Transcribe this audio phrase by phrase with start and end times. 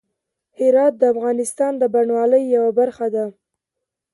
[0.59, 3.25] هرات د افغانستان د بڼوالۍ یوه برخه ده.